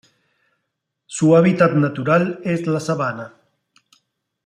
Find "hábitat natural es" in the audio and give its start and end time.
1.37-2.65